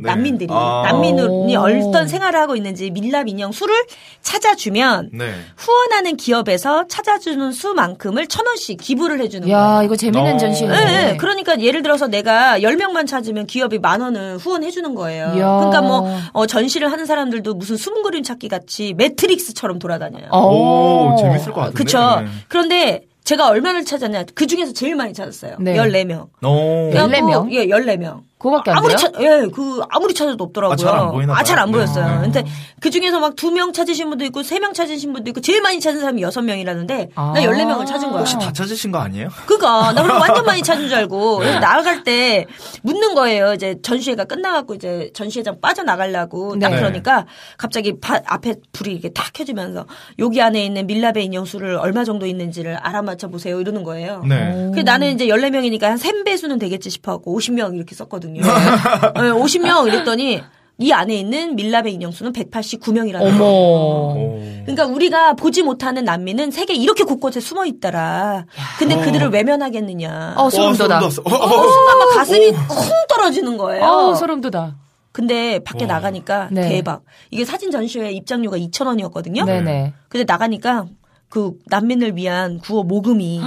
[0.03, 0.83] 난민들이 아.
[0.85, 1.59] 난민이 오.
[1.59, 3.75] 어떤 생활을 하고 있는지 밀랍 인형 수를
[4.21, 5.31] 찾아주면 네.
[5.57, 9.57] 후원하는 기업에서 찾아주는 수만큼을 천 원씩 기부를 해주는 거예요.
[9.57, 10.37] 야, 이거 재밌는 어.
[10.37, 10.69] 전시네.
[10.85, 11.17] 네, 네.
[11.17, 15.33] 그러니까 예를 들어서 내가 10명만 찾으면 기업이 만 원을 후원해 주는 거예요.
[15.35, 15.57] 이야.
[15.57, 20.29] 그러니까 뭐 어, 전시를 하는 사람들도 무슨 숨은 그림 찾기 같이 매트릭스처럼 돌아다녀요.
[20.31, 21.77] 오, 재밌을 것 같은데.
[21.77, 22.21] 그쵸.
[22.21, 22.27] 네.
[22.47, 24.23] 그런데 제가 얼마를 찾았냐?
[24.33, 25.57] 그 중에서 제일 많이 찾았어요.
[25.59, 25.75] 네.
[25.75, 26.27] 14명.
[26.43, 26.91] 오.
[26.95, 27.51] 열- 14명?
[27.51, 28.21] 예, 14명.
[28.39, 28.97] 그거밖에 안 아무리 돼요?
[28.97, 30.73] 찾, 예, 그, 아무리 찾아도 없더라고요.
[30.73, 31.71] 아, 잘안 보이나 아, 잘 안.
[31.71, 32.07] 보였어요.
[32.15, 32.21] 네.
[32.21, 32.43] 근데
[32.79, 35.79] 그 중에서 막 두 명 찾으신 분도 있고, 세 명 찾으신 분도 있고, 제일 많이
[35.81, 37.33] 찾은 사람이 여섯 명이라는데, 아.
[37.35, 38.19] 나 14명을 찾은 거야.
[38.19, 39.27] 혹시 다 찾으신 거 아니에요?
[39.45, 41.59] 그니까, 나 그럼 완전 많이 찾은 줄 알고, 네.
[41.59, 42.45] 나갈 때
[42.81, 43.53] 묻는 거예요.
[43.53, 46.57] 이제 전시회가 끝나갖고 이제 전시회장 빠져나가려고.
[46.59, 46.77] 딱 네.
[46.77, 47.25] 그러니까
[47.57, 49.85] 갑자기 바- 앞에 불이 이렇게 탁 켜지면서
[50.19, 53.59] 여기 안에 있는 밀랍의 인형수를 얼마 정도 있는지를 알아맞혀 보세요.
[53.59, 54.23] 이러는 거예요.
[54.27, 54.71] 네.
[54.73, 58.28] 그 나는 이제 14명이니까 한 3배 수는 되겠지 싶어 갖고 50명 이렇게 썼거든요.
[58.35, 60.41] 네, 50명 이랬더니
[60.81, 63.37] 이 안에 있는 밀랍의 인형수는 189명이라는 어머.
[63.37, 63.43] 거예요.
[63.43, 64.39] 오.
[64.61, 68.45] 그러니까 우리가 보지 못하는 난민은 세계 이렇게 곳곳에 숨어 있더라.
[68.77, 70.35] 근데 그들을 외면하겠느냐.
[70.37, 70.99] 어, 소름 와, 돋아.
[70.99, 71.71] 어, 어, 어.
[71.71, 73.83] 순간 막 가슴이 쿵 떨어지는 거예요.
[73.83, 74.75] 어, 소름 돋아.
[75.11, 75.87] 근데 밖에 어.
[75.87, 76.69] 나가니까 네.
[76.69, 77.01] 대박.
[77.29, 79.45] 이게 사진 전시회 입장료가 2,000원이었거든요.
[79.45, 79.93] 네네.
[80.07, 80.85] 근데 나가니까
[81.27, 83.45] 그 난민을 위한 구호 모금이 네.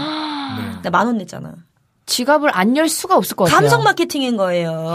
[0.82, 1.54] 나만 원 냈잖아.
[2.06, 3.60] 지갑을 안 열 수가 없을 것 같아요.
[3.60, 4.94] 감성 마케팅인 거예요.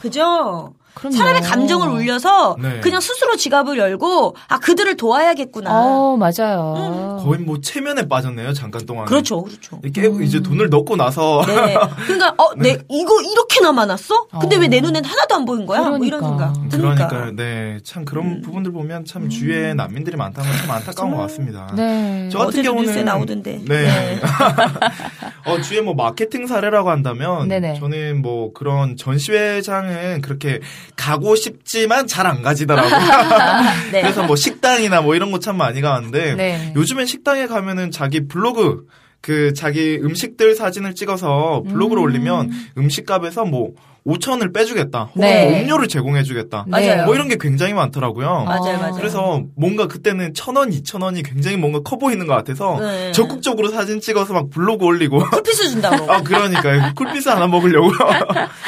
[0.00, 0.74] 그죠?
[0.94, 1.16] 그럼요.
[1.16, 2.80] 사람의 감정을 울려서 네.
[2.80, 5.70] 그냥 스스로 지갑을 열고 아 그들을 도와야겠구나.
[5.72, 7.18] 어, 맞아요.
[7.22, 9.04] 거의 뭐 체면에 빠졌네요, 잠깐 동안.
[9.06, 9.80] 그렇죠, 그렇죠.
[9.84, 11.42] 이게 이제 돈을 넣고 나서.
[11.46, 11.76] 네.
[12.06, 14.26] 그러니까 어, 내 이거 이렇게나 많았어?
[14.40, 14.60] 근데 어.
[14.60, 15.80] 왜내 눈엔 하나도 안 보인 거야?
[15.90, 16.52] 뭐 이런 그러니까.
[16.54, 16.70] 생각.
[16.70, 17.32] 그러니까 드니까.
[17.36, 21.66] 네, 참 그런 부분들 보면 참 주위에 난민들이 많다는 건 참 안타까운 것 같습니다.
[21.74, 22.28] 네.
[22.30, 23.62] 저 같은 어제도 경우는 뉴스에 나오던데.
[23.66, 23.82] 네.
[23.84, 24.20] 네.
[25.46, 27.78] 어, 주에 뭐 마케팅 사례라고 한다면 네네.
[27.80, 30.60] 저는 뭐 그런 전시회장은 그렇게
[30.96, 32.90] 가고 싶지만 잘 안 가지더라고요.
[33.92, 34.00] 네.
[34.02, 36.72] 그래서 뭐 식당이나 뭐 이런 거 참 많이 가는데 네.
[36.76, 38.86] 요즘엔 식당에 가면은 자기 블로그
[39.20, 42.04] 그 자기 음식들 사진을 찍어서 블로그로 음.
[42.04, 43.70] 올리면 음식값에서 뭐
[44.06, 45.10] 5천을 빼주겠다.
[45.14, 45.48] 혹은 네.
[45.48, 46.64] 뭐 음료를 제공해주겠다.
[46.66, 47.04] 맞아요.
[47.04, 48.44] 뭐 이런 게 굉장히 많더라고요.
[48.44, 48.94] 맞아요, 맞아요.
[48.94, 53.12] 그래서 뭔가 그때는 천 원, 이천 원이 굉장히 뭔가 커 보이는 것 같아서 네.
[53.12, 55.18] 적극적으로 사진 찍어서 막 블로그 올리고.
[55.30, 56.04] 쿨피스 준다고.
[56.10, 56.92] 아, 그러니까요.
[56.96, 57.92] 쿨피스 하나 먹으려고.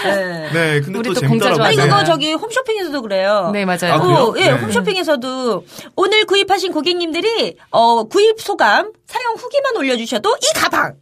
[0.05, 0.51] 네.
[0.53, 1.65] 네, 근데 우리 또또 공짜 재밌더라고요.
[1.65, 1.77] 아니.
[1.77, 3.51] 그거 저기 홈쇼핑에서도 그래요.
[3.53, 3.95] 네, 맞아요.
[3.95, 4.51] 아, 예, 네.
[4.53, 5.65] 홈쇼핑에서도
[5.97, 10.95] 오늘 구입하신 고객님들이 어, 구입 소감, 사용 후기만 올려주셔도 이 가방,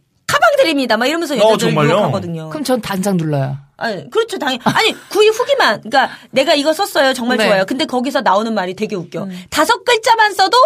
[0.43, 0.97] 가방 드립니다.
[0.97, 1.89] 막 이러면서 어, 여자들 정말요?
[1.89, 2.49] 유혹하거든요.
[2.49, 3.57] 그럼 전 당장 눌러요.
[3.77, 4.59] 아니, 그렇죠, 당연히.
[4.63, 5.81] 아니, 구입 후기만.
[5.81, 7.13] 그러니까 내가 이거 썼어요.
[7.13, 7.47] 정말 네.
[7.47, 7.65] 좋아요.
[7.65, 9.27] 근데 거기서 나오는 말이 되게 웃겨.
[9.49, 10.57] 다섯 글자만 써도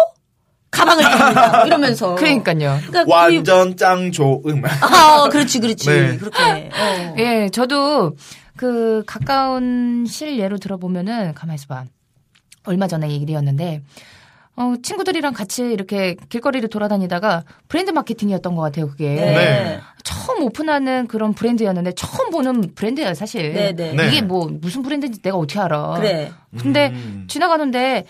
[0.70, 1.64] 가방을 드립니다.
[1.66, 2.14] 이러면서.
[2.16, 2.78] 그러니까요.
[2.86, 4.62] 그러니까 완전 짱 좋음.
[4.82, 5.88] 아, 그렇지, 그렇지.
[5.88, 6.16] 네.
[6.18, 6.42] 그렇게.
[6.42, 7.14] 어.
[7.18, 8.16] 예, 저도
[8.56, 11.84] 그 가까운 실 예로 들어보면은 가만히 있어봐.
[12.64, 13.82] 얼마 전에 일이었는데
[14.60, 19.14] 어, 친구들이랑 같이 이렇게 길거리를 돌아다니다가 브랜드 마케팅이었던 것 같아요, 그게.
[19.14, 19.32] 네.
[19.34, 19.80] 네.
[20.02, 23.52] 처음 오픈하는 그런 브랜드였는데 처음 보는 브랜드예요, 사실.
[23.52, 23.92] 네, 네.
[23.92, 24.08] 네.
[24.08, 25.94] 이게 뭐 무슨 브랜드인지 내가 어떻게 알아.
[25.98, 26.32] 그래.
[26.60, 27.24] 근데 음.
[27.28, 28.04] 지나가는데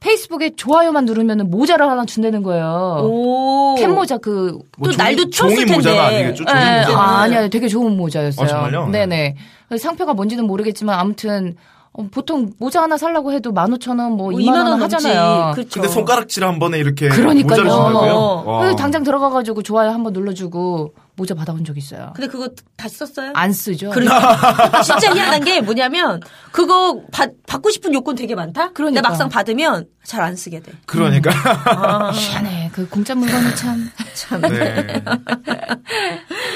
[0.00, 2.98] 페이스북에 좋아요만 누르면 모자를 하나 준다는 거예요.
[3.08, 3.76] 오.
[3.78, 5.74] 캔 모자 그 뭐또 종이- 날도 추웠을 텐데.
[5.74, 6.42] 모자가 아니겠죠?
[6.44, 6.98] 네, 모자.
[6.98, 7.46] 아, 아니야.
[7.48, 8.44] 되게 좋은 모자였어요.
[8.44, 8.88] 아, 정말요?
[8.88, 9.36] 네네.
[9.78, 14.80] 상표가 뭔지는 모르겠지만 아무튼 어, 보통 모자 하나 살라고 해도 15,000원 뭐 2만 원.
[14.82, 15.52] 하잖아요.
[15.54, 15.80] 그렇죠.
[15.80, 17.62] 근데 손가락질 한 번에 이렇게 그러니까요.
[17.62, 18.12] 모자를 준다고요?
[18.46, 18.76] 어.
[18.76, 22.12] 당장 들어가 가지고 좋아요 한 번 눌러 주고 모자 받아온 적 있어요.
[22.16, 23.32] 근데 그거 다시 썼어요?
[23.34, 23.90] 안 쓰죠.
[23.90, 26.20] 그러니까 진짜 희한한 게 뭐냐면
[26.52, 28.68] 그거 받, 받고 싶은 요건 되게 많다.
[28.68, 29.08] 근데 그러니까.
[29.08, 30.72] 막상 받으면 잘 안 쓰게 돼.
[30.86, 31.30] 그러니까.
[31.66, 32.70] 아, 희한해.
[32.72, 33.90] 그 공짜 물건이 참.
[34.14, 34.40] 참.
[34.40, 35.02] 네.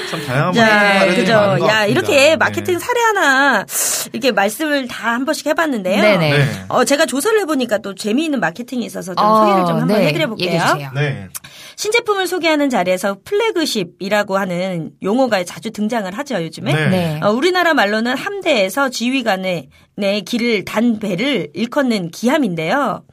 [0.09, 1.31] 참 다양한 자, 그죠.
[1.33, 1.85] 야, 같습니다.
[1.85, 2.35] 이렇게 네.
[2.35, 3.65] 마케팅 사례 하나
[4.13, 6.01] 이렇게 말씀을 다 한 번씩 해봤는데요.
[6.01, 6.37] 네네.
[6.37, 6.65] 네.
[6.67, 10.07] 어, 제가 조사를 해보니까 또 재미있는 마케팅이 있어서 좀 어, 소개를 좀 한번 네.
[10.07, 10.47] 해드려볼게요.
[10.51, 10.91] 얘기해주세요.
[10.93, 11.29] 네.
[11.77, 16.73] 신제품을 소개하는 자리에서 flagship이라고 하는 용어가 자주 등장을 하죠, 요즘에.
[16.73, 16.89] 네.
[16.89, 17.19] 네.
[17.21, 20.21] 어, 우리나라 말로는 함대에서 지휘관의 네.
[20.21, 23.03] 기를 단 배를 일컫는 기함인데요.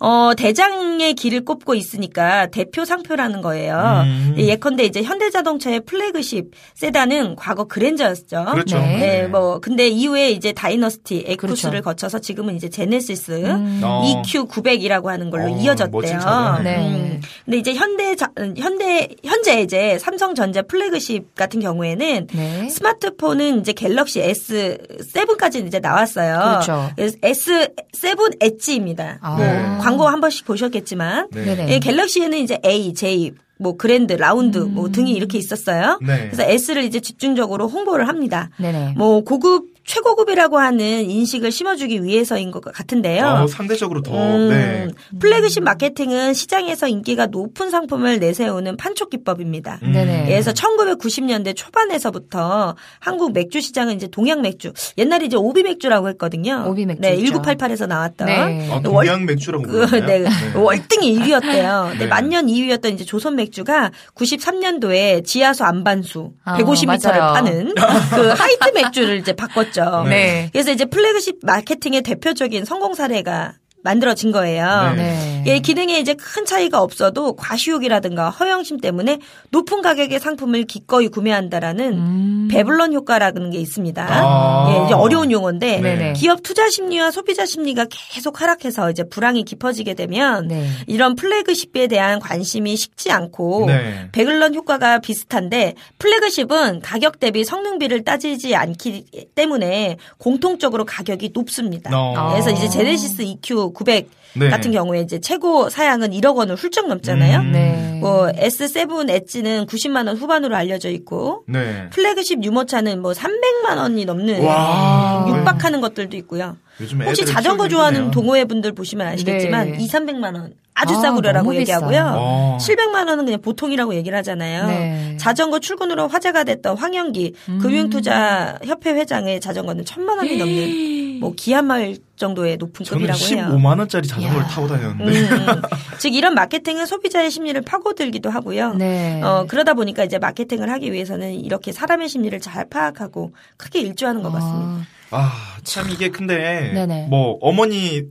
[0.00, 4.02] 어, 대장의 기를 꽂고 있으니까 대표 상표라는 거예요.
[4.04, 4.34] 음.
[4.38, 8.44] 예, 예컨대 이제 현대자동차의 플래그십 세단은 과거 그랜저였죠.
[8.52, 8.78] 그렇죠.
[8.78, 8.96] 네.
[8.98, 11.52] 네, 뭐 근데 이후에 이제 다이너스티 그렇죠.
[11.52, 13.80] 에쿠스를 거쳐서 지금은 이제 제네시스 음.
[13.82, 14.02] 어.
[14.24, 16.58] EQ900이라고 하는 걸로 어, 이어졌대요.
[16.62, 16.76] 네.
[16.78, 17.20] 음.
[17.44, 22.68] 근데 이제 현대 자- 현대 현재 이제 삼성전자 플래그십 같은 경우에는 네.
[22.68, 26.38] 스마트폰은 이제 갤럭시 S7까지는 이제 나왔어요.
[26.38, 26.90] 그렇죠.
[26.96, 29.18] S7 엣지입니다.
[29.20, 29.30] 아.
[29.36, 29.78] 뭐 네.
[29.88, 31.66] 광고 한 번씩 보셨겠지만 네.
[31.68, 35.98] 예, 갤럭시에는 이제 A, J, 뭐 그랜드, 라운드 뭐 등이 이렇게 있었어요.
[36.00, 36.28] 네.
[36.30, 38.50] 그래서 S를 이제 집중적으로 홍보를 합니다.
[38.58, 38.94] 네네.
[38.96, 43.24] 뭐 고급 최고급이라고 하는 인식을 심어주기 위해서인 것 같은데요.
[43.26, 44.88] 어, 상대적으로 더, 음, 네.
[45.18, 49.80] 플래그십 마케팅은 시장에서 인기가 높은 상품을 내세우는 판촉 기법입니다.
[49.82, 49.92] 음.
[49.92, 50.26] 네네.
[50.26, 56.64] 그래서 1990년대 초반에서부터 한국 맥주 시장은 이제 동양 맥주, 옛날에 이제 오비 맥주라고 했거든요.
[56.68, 57.40] 오비 맥주 네, 있죠.
[57.40, 58.26] 1988에서 나왔던.
[58.26, 58.68] 네.
[58.70, 60.24] 아, 월- 동양 맥주라고 그, 부르나요?
[60.24, 61.88] 네, 월등히 1위였대요.
[61.96, 62.06] 근데 네.
[62.06, 67.32] 만년 2위였던 이제 조선 맥주가 93년도에 지하수 암반수 아, 150m를 맞아요.
[67.34, 69.77] 파는 그 하이트 맥주를 이제 바꿨죠.
[70.04, 70.48] 네.
[70.52, 74.92] 그래서 이제 플래그십 마케팅의 대표적인 성공 사례가 만들어진 거예요.
[74.96, 75.42] 네.
[75.44, 75.56] 네.
[75.56, 79.18] 이 기능에 이제 큰 차이가 없어도 과시욕이라든가 허영심 때문에
[79.50, 82.48] 높은 가격의 상품을 기꺼이 구매한다라는 음.
[82.50, 84.06] 배블런 효과라는 게 있습니다.
[84.08, 84.74] 아.
[84.74, 86.12] 예, 이제 어려운 용어인데 네네.
[86.14, 90.68] 기업 투자 심리와 소비자 심리가 계속 하락해서 이제 불황이 깊어지게 되면 네.
[90.86, 94.08] 이런 플래그십에 대한 관심이 식지 않고 네.
[94.12, 101.90] 배글런 효과가 비슷한데 플래그십은 가격 대비 성능비를 따지지 않기 때문에 공통적으로 가격이 높습니다.
[101.94, 102.30] 어.
[102.32, 104.50] 그래서 이제 제네시스 EQ 900 네.
[104.50, 107.40] 같은 경우에 이제 최고 사양은 1억 원을 훌쩍 넘잖아요.
[107.40, 107.52] 음.
[107.52, 107.98] 네.
[108.00, 111.88] 뭐 S7 엣지는 90만 원 후반으로 알려져 있고 네.
[111.90, 115.24] 플래그십 유모차는 뭐 300만 원이 넘는 와.
[115.28, 116.56] 육박하는 것들도 있고요.
[116.80, 118.10] 요즘 혹시 자전거 좋아하는.
[118.10, 119.78] 동호회 분들 보시면 아시겠지만 네.
[119.80, 122.12] 2, 300만 원 아주 아, 싸구려라고 얘기하고요.
[122.16, 122.58] 어.
[122.60, 124.66] 700만 원은 그냥 보통이라고 얘기를 하잖아요.
[124.68, 125.16] 네.
[125.18, 127.58] 자전거 출근으로 화제가 됐던 황영기 음.
[127.58, 133.56] 금융투자 협회 회장의 자전거는 천만 원이 넘는 뭐 기함할 정도의 높은 저는 급이라고 해요.
[133.56, 134.46] 15만 원짜리 자전거를 야.
[134.46, 135.20] 타고 다녔는데.
[135.20, 135.62] 음, 음.
[135.98, 138.74] 즉 이런 마케팅은 소비자의 심리를 파고들기도 하고요.
[138.74, 139.22] 네.
[139.22, 144.32] 어, 그러다 보니까 이제 마케팅을 하기 위해서는 이렇게 사람의 심리를 잘 파악하고 크게 일조하는 것
[144.32, 144.86] 같습니다.
[145.10, 147.06] 아, 참 이게 근데 네네.
[147.08, 148.02] 뭐 어머니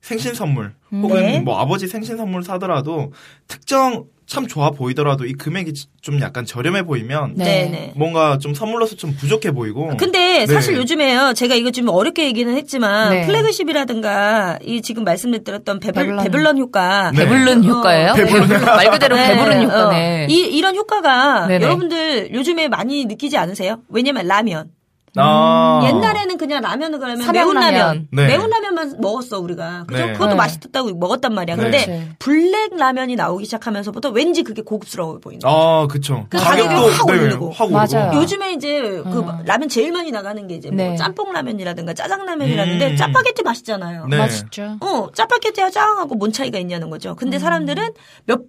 [0.00, 1.40] 생신 선물 혹은 네.
[1.40, 3.12] 뭐 아버지 생신 선물 사더라도
[3.48, 7.44] 특정 참 좋아 보이더라도 이 금액이 좀 약간 저렴해 보이면 네.
[7.44, 7.92] 네네.
[7.94, 9.96] 뭔가 좀 선물로서 좀 부족해 보이고.
[9.96, 10.80] 근데 사실 네.
[10.80, 11.32] 요즘에요.
[11.34, 13.26] 제가 이거 좀 어렵게 얘기는 했지만 네.
[13.26, 16.24] 플래그십이라든가 이 지금 말씀드렸던 배불, 배불런.
[16.24, 17.24] 배불런 효과 네.
[17.24, 18.10] 배부른 효과예요?
[18.10, 18.76] 효과.
[18.76, 20.24] 말 그대로 배부른 네, 효과네.
[20.24, 20.26] 어.
[20.28, 21.64] 이, 이런 효과가 네네.
[21.64, 23.82] 여러분들 요즘에 많이 느끼지 않으세요?
[23.88, 24.70] 왜냐면 라면.
[25.16, 25.80] 아.
[25.84, 27.54] 옛날에는 그냥 라면을 그러면 매운.
[27.54, 28.26] 라면, 네.
[28.26, 29.84] 매운 라면만 먹었어 우리가.
[29.86, 30.06] 그죠?
[30.06, 30.12] 네.
[30.12, 30.34] 그것도 네.
[30.34, 31.56] 맛있었다고 먹었단 말이야.
[31.56, 31.62] 네.
[31.62, 32.08] 근데 그렇지.
[32.18, 35.52] 블랙 라면이 나오기 시작하면서부터 왠지 그게 고급스러워 보이는 거야.
[35.52, 36.26] 아, 그쵸.
[36.28, 37.50] 그 가격이 확 오르고.
[37.52, 38.08] 확 맞아요.
[38.08, 38.22] 오르고.
[38.22, 39.42] 요즘에 이제 그 음.
[39.44, 40.96] 라면 제일 많이 나가는 게 이제 뭐 네.
[40.96, 42.96] 짬뽕 라면이라든가 짜장 라면이라는데 음.
[42.96, 44.06] 짜파게티 맛있잖아요.
[44.08, 44.18] 네.
[44.18, 44.76] 맛있죠.
[44.80, 47.10] 어, 짜파게티와 짜왕하고 뭔 차이가 있냐는 거죠.
[47.10, 47.16] 음.
[47.16, 47.90] 근데 사람들은
[48.26, 48.40] 몇,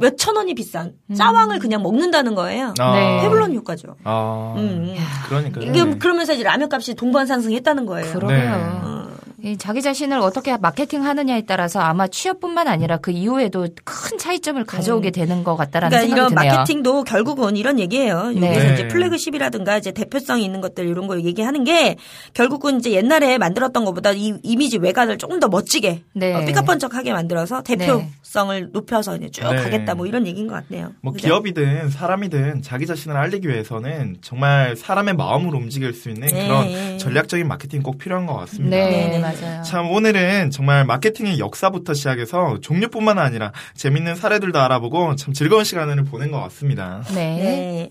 [0.00, 2.74] 몇 천 원이 비싼 짜왕을 그냥 먹는다는 거예요.
[2.78, 2.92] 아.
[2.94, 3.20] 네.
[3.22, 3.96] 페블론 효과죠.
[4.04, 4.54] 아.
[4.56, 4.94] 음.
[5.28, 5.60] 그러니까.
[5.60, 8.12] 이게 그러면서 이제 라면 값이 동반 상승했다는 거예요.
[8.12, 8.38] 그러게요.
[8.38, 9.11] 이
[9.58, 15.42] 자기 자신을 어떻게 마케팅 하느냐에 따라서 아마 취업뿐만 아니라 그 이후에도 큰 차이점을 가져오게 되는
[15.42, 16.58] 것 같다라는 그러니까 이런 생각이 드네요.
[16.58, 18.30] 마케팅도 결국은 이런 얘기예요.
[18.30, 18.48] 네.
[18.48, 18.74] 여기서 네.
[18.74, 21.96] 이제 플래그십이라든가 이제 대표성 이 있는 것들 이런 걸 얘기하는 게
[22.34, 26.34] 결국은 이제 옛날에 만들었던 것보다 이 이미지 외관을 조금 더 멋지게 네.
[26.34, 29.56] 어, 삐까뻔쩍하게 만들어서 대표성을 높여서 이제 쭉 네.
[29.56, 30.92] 가겠다 뭐 이런 얘기인 것 같네요.
[31.00, 31.26] 뭐 그죠?
[31.28, 36.46] 기업이든 사람이든 자기 자신을 알리기 위해서는 정말 사람의 마음을 움직일 수 있는 네.
[36.46, 38.76] 그런 전략적인 마케팅이 꼭 필요한 것 같습니다.
[38.76, 39.31] 네, 네, 네.
[39.40, 39.62] 맞아요.
[39.62, 46.30] 참 오늘은 정말 마케팅의 역사부터 시작해서 종류뿐만 아니라 재밌는 사례들도 알아보고 참 즐거운 시간을 보낸
[46.30, 47.02] 것 같습니다.
[47.14, 47.14] 네.
[47.14, 47.90] 네.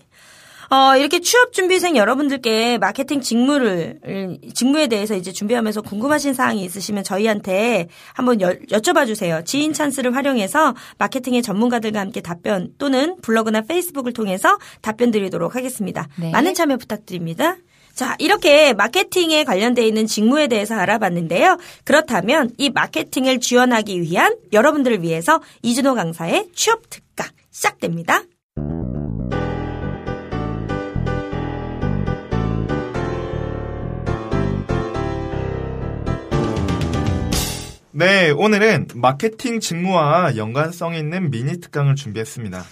[0.72, 3.98] 어, 이렇게 취업 준비생 여러분들께 마케팅 직무를,
[4.54, 9.44] 직무에 대해서 이제 준비하면서 궁금하신 사항이 있으시면 저희한테 한번 여, 여쭤봐 주세요.
[9.44, 16.08] 지인 찬스를 활용해서 마케팅의 전문가들과 함께 답변 또는 블로그나 페이스북을 통해서 답변 드리도록 하겠습니다.
[16.16, 16.30] 네.
[16.30, 17.56] 많은 참여 부탁드립니다.
[17.94, 21.58] 자, 이렇게 마케팅에 관련되어 있는 직무에 대해서 알아봤는데요.
[21.84, 28.22] 그렇다면 이 마케팅을 지원하기 위한 여러분들을 위해서 이준호 강사의 취업 특강 시작됩니다.
[37.94, 42.64] 네, 오늘은 마케팅 직무와 연관성이 있는 미니 특강을 준비했습니다.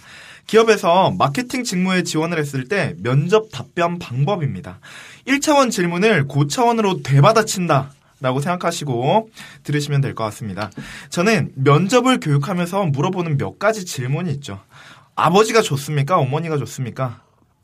[0.51, 4.81] 기업에서 마케팅 직무에 지원을 했을 때 면접 답변 방법입니다.
[5.29, 7.93] 1차원 질문을 고차원으로 되받아친다.
[8.21, 9.31] 라고 생각하시고
[9.63, 10.71] 들으시면 될 것 같습니다.
[11.09, 14.61] 저는 면접을 교육하면서 물어보는 몇 가지 질문이 있죠.
[15.15, 16.19] 아버지가 좋습니까?
[16.19, 17.23] 어머니가 좋습니까?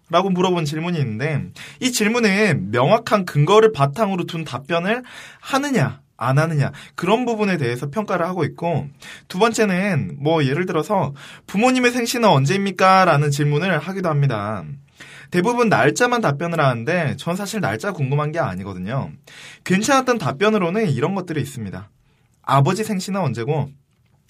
[0.09, 1.43] 라고 물어본 질문이 있는데
[1.81, 5.03] 이 질문은 명확한 근거를 바탕으로 둔 답변을
[5.41, 8.89] 하느냐 안 하느냐 그런 부분에 대해서 평가를 하고 있고
[9.29, 11.15] 두 번째는 뭐 예를 들어서
[11.47, 13.05] 부모님의 생신은 언제입니까?
[13.05, 14.65] 라는 질문을 하기도 합니다.
[15.31, 19.11] 대부분 날짜만 답변을 하는데 전 사실 날짜 궁금한 게 아니거든요.
[19.65, 21.91] 괜찮았던 답변으로는 이런 것들이 있습니다.
[22.43, 23.69] 아버지 생신은 언제고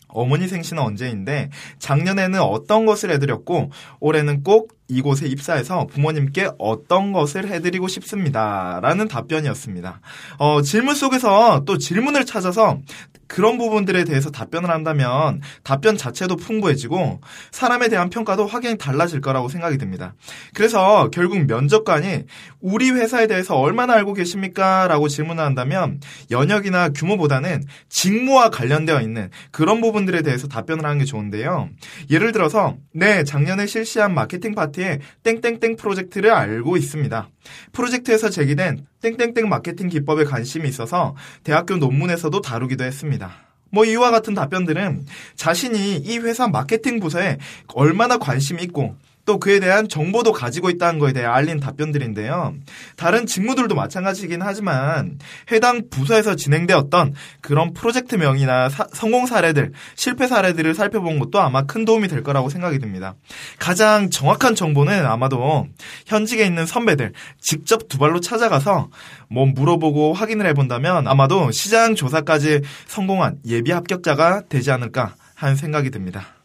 [0.09, 3.71] 어머니 생신은 언제인데 작년에는 어떤 것을 해드렸고
[4.01, 8.81] 올해는 꼭 이곳에 입사해서 부모님께 어떤 것을 해드리고 싶습니다.
[8.83, 10.01] 라는 답변이었습니다.
[10.39, 12.79] 어, 질문 속에서 또 질문을 찾아서
[13.27, 17.21] 그런 부분들에 대해서 답변을 한다면 답변 자체도 풍부해지고
[17.51, 20.15] 사람에 대한 평가도 확연히 달라질 거라고 생각이 듭니다.
[20.55, 22.25] 그래서 결국 면접관이
[22.61, 24.87] 우리 회사에 대해서 얼마나 알고 계십니까?
[24.89, 31.69] 라고 질문을 한다면 연역이나 규모보다는 직무와 관련되어 있는 그런 부분들에 대해서 답변을 하는 게 좋은데요.
[32.11, 37.29] 예를 들어서 네, 작년에 실시한 마케팅 파 티에 땡땡땡 프로젝트를 알고 있습니다.
[37.73, 43.33] 프로젝트에서 제기된 땡땡땡 마케팅 기법에 관심이 있어서 대학교 논문에서도 다루기도 했습니다.
[43.71, 47.39] 뭐 이와 같은 답변들은 자신이 이 회사 마케팅 부서에
[47.75, 52.55] 얼마나 관심이 있고 또 그에 대한 정보도 가지고 있다는 거에 대해 알린 답변들인데요.
[52.97, 55.19] 다른 직무들도 마찬가지이긴 하지만
[55.51, 62.07] 해당 부서에서 진행되었던 그런 프로젝트명이나 사- 성공 사례들, 실패 사례들을 살펴본 것도 아마 큰 도움이
[62.09, 63.17] 될 거라고 생각이 듭니다.
[63.59, 65.67] 가장 정확한 정보는 아마도
[66.07, 68.91] 현직에 있는 선배들 직접 두 발로 찾아가서
[69.29, 76.36] 뭐 물어보고 확인을 해본다면 아마도 시장 조사까지 성공한 예비 합격자가 되지 않을까 하는 생각이 듭니다.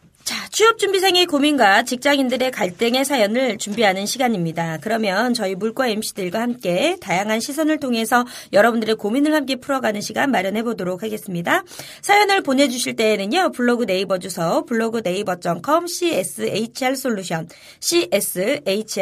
[0.62, 4.78] 자, 취업준비생의 고민과 직장인들의 갈등의 사연을 준비하는 시간입니다.
[4.82, 11.02] 그러면 저희 물과 MC들과 함께 다양한 시선을 통해서 여러분들의 고민을 함께 풀어가는 시간 마련해 보도록
[11.02, 11.64] 하겠습니다.
[12.04, 18.96] 사연을 보내주실 때에는요, 블로그 네이버 주소, 블로그 네이버.com, CSHR 솔루션, CSHRSOLUTION,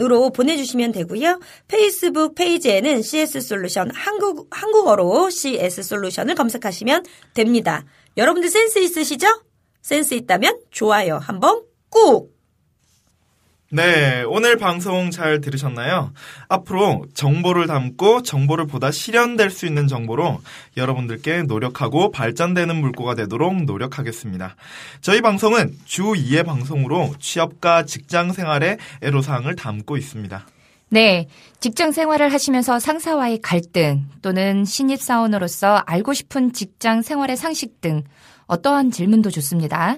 [0.00, 1.40] 으로 보내주시면 되고요.
[1.66, 7.84] 페이스북 페이지에는 CS 솔루션 한국, 한국어로 CS 솔루션을 검색하시면 됩니다.
[8.16, 9.26] 여러분들 센스 있으시죠?
[9.82, 12.34] 센스 있다면 좋아요 한번 꾹!
[13.68, 16.12] 네, 오늘 방송 잘 들으셨나요?
[16.48, 20.40] 앞으로 정보를 담고 정보를 보다 실현될 수 있는 정보로
[20.76, 24.54] 여러분들께 노력하고 발전되는 물고가 되도록 노력하겠습니다.
[25.00, 30.46] 저희 방송은 주 2회 방송으로 취업과 직장 생활의 애로사항을 담고 있습니다.
[30.90, 31.26] 네.
[31.60, 38.04] 직장 생활을 하시면서 상사와의 갈등 또는 신입사원으로서 알고 싶은 직장 생활의 상식 등
[38.46, 39.96] 어떠한 질문도 좋습니다.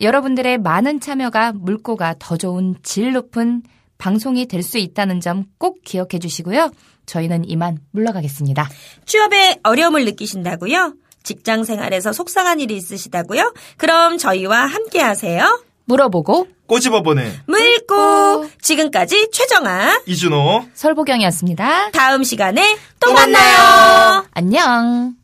[0.00, 3.62] 여러분들의 많은 참여가 물고가 더 좋은 질 높은
[3.98, 6.70] 방송이 될 수 있다는 점 꼭 기억해 주시고요.
[7.06, 8.68] 저희는 이만 물러가겠습니다.
[9.04, 10.94] 취업에 어려움을 느끼신다고요?
[11.24, 13.52] 직장 생활에서 속상한 일이 있으시다고요?
[13.76, 15.60] 그럼 저희와 함께 하세요.
[15.90, 21.90] 물어보고 꼬집어보는 물고 지금까지 최정아 이준호 설보경이었습니다.
[21.90, 24.24] 다음 시간에 또또 만나요.
[24.32, 25.19] 안녕.